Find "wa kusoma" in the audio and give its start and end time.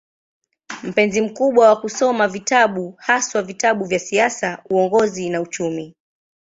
1.69-2.27